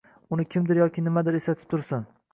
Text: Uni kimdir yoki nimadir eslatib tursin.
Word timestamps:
Uni 0.37 0.45
kimdir 0.55 0.79
yoki 0.81 1.05
nimadir 1.09 1.39
eslatib 1.41 1.71
tursin. 1.75 2.13